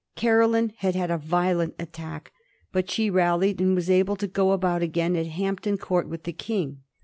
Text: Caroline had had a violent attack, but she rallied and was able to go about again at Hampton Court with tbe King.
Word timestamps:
Caroline 0.15 0.73
had 0.77 0.95
had 0.95 1.11
a 1.11 1.17
violent 1.19 1.75
attack, 1.77 2.31
but 2.71 2.89
she 2.89 3.11
rallied 3.11 3.61
and 3.61 3.75
was 3.75 3.87
able 3.87 4.15
to 4.15 4.25
go 4.25 4.51
about 4.51 4.81
again 4.81 5.15
at 5.15 5.27
Hampton 5.27 5.77
Court 5.77 6.09
with 6.09 6.23
tbe 6.23 6.39
King. 6.39 6.81